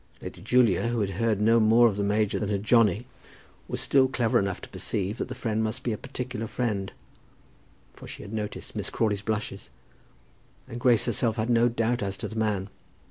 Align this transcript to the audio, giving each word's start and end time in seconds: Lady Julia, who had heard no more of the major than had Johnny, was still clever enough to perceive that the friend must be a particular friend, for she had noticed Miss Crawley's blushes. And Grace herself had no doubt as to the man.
Lady 0.19 0.41
Julia, 0.41 0.87
who 0.87 1.01
had 1.01 1.11
heard 1.11 1.39
no 1.39 1.59
more 1.59 1.85
of 1.87 1.95
the 1.95 2.01
major 2.03 2.39
than 2.39 2.49
had 2.49 2.63
Johnny, 2.63 3.05
was 3.67 3.79
still 3.81 4.07
clever 4.07 4.39
enough 4.39 4.59
to 4.61 4.69
perceive 4.69 5.19
that 5.19 5.27
the 5.27 5.35
friend 5.35 5.63
must 5.63 5.83
be 5.83 5.91
a 5.93 5.97
particular 5.99 6.47
friend, 6.47 6.91
for 7.93 8.07
she 8.07 8.23
had 8.23 8.33
noticed 8.33 8.75
Miss 8.75 8.89
Crawley's 8.89 9.21
blushes. 9.21 9.69
And 10.67 10.79
Grace 10.79 11.05
herself 11.05 11.35
had 11.35 11.51
no 11.51 11.69
doubt 11.69 12.01
as 12.01 12.17
to 12.17 12.27
the 12.27 12.35
man. 12.35 12.69